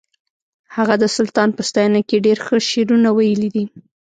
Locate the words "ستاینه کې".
1.69-2.23